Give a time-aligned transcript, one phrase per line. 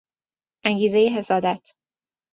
[0.63, 1.69] انگیزهی حسادت